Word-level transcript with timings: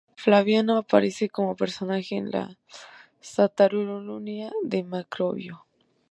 Flaviano 0.15 0.77
aparece 0.79 1.29
como 1.29 1.55
personaje 1.55 2.15
en 2.15 2.31
las 2.31 2.57
"Saturnalia" 3.19 4.51
de 4.63 4.83
Macrobio. 4.83 5.63